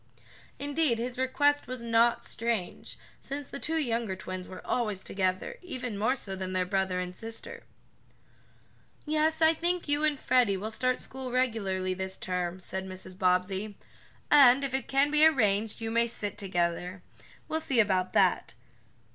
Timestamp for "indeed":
0.57-0.97